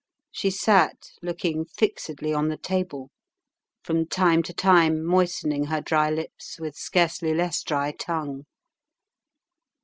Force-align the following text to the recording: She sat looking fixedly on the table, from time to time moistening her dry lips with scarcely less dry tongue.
She 0.31 0.49
sat 0.49 1.11
looking 1.21 1.63
fixedly 1.63 2.33
on 2.33 2.47
the 2.47 2.57
table, 2.57 3.11
from 3.83 4.07
time 4.07 4.41
to 4.41 4.51
time 4.51 5.05
moistening 5.05 5.65
her 5.65 5.79
dry 5.79 6.09
lips 6.09 6.59
with 6.59 6.75
scarcely 6.75 7.35
less 7.35 7.61
dry 7.61 7.91
tongue. 7.91 8.45